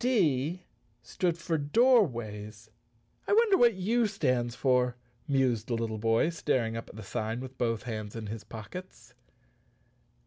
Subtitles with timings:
[0.03, 0.63] "D
[1.03, 2.71] stood for doorways.
[3.27, 4.95] I wonder what U stands for?"
[5.27, 9.13] mused the little boy, staring up at the sign with both hands in his pockets.